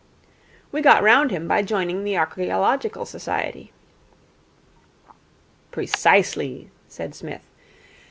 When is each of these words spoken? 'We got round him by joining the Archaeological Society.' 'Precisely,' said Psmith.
'We 0.71 0.81
got 0.81 1.03
round 1.03 1.29
him 1.29 1.47
by 1.47 1.61
joining 1.61 2.03
the 2.03 2.17
Archaeological 2.17 3.05
Society.' 3.05 3.71
'Precisely,' 5.69 6.71
said 6.87 7.13
Psmith. 7.13 7.45